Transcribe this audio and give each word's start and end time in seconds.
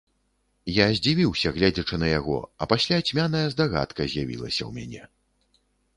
Я 0.75 0.85
здзівіўся, 0.99 1.51
гледзячы 1.57 1.99
на 2.03 2.09
яго, 2.19 2.37
а 2.63 2.69
пасля 2.71 2.97
цьмяная 3.11 3.45
здагадка 3.55 4.01
з'явілася 4.15 4.61
ў 4.61 4.71
мяне. 4.79 5.03